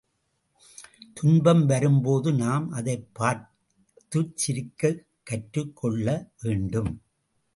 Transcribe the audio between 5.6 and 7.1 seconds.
கொள்ளவேண்டும்.